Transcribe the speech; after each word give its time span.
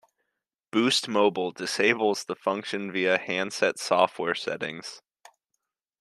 Boost 0.71 1.07
Mobile 1.07 1.51
disables 1.51 2.23
the 2.23 2.33
function 2.35 2.91
via 2.91 3.19
handset 3.19 3.77
software 3.77 4.33
settings. 4.33 4.99